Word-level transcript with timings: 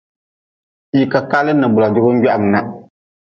Hii 0.93 1.05
ka 1.11 1.19
kaalin 1.31 1.63
bula 1.75 1.87
jugun 1.93 2.21
gwahmna. 2.21 2.59